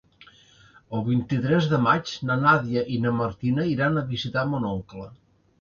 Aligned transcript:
El 0.99 1.03
vint-i-tres 1.09 1.67
de 1.75 1.79
maig 1.83 2.15
na 2.29 2.37
Nàdia 2.45 2.85
i 2.97 2.97
na 3.07 3.13
Martina 3.21 3.69
iran 3.75 4.03
a 4.03 4.07
visitar 4.15 4.51
mon 4.55 4.71
oncle. 4.75 5.11